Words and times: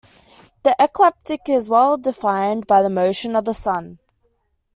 The 0.63 0.75
ecliptic 0.79 1.47
is 1.47 1.69
well 1.69 1.95
defined 1.95 2.65
by 2.65 2.81
the 2.81 2.89
motion 2.89 3.35
of 3.35 3.45
the 3.45 3.53
Sun. 3.53 3.99